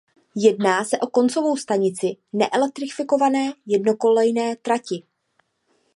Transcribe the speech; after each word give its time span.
Jedná 0.35 0.83
se 0.85 0.97
o 0.99 1.07
koncovou 1.07 1.57
stanici 1.57 2.15
neelektrifikované 2.33 3.53
jednokolejné 3.65 4.55
trati. 4.55 5.03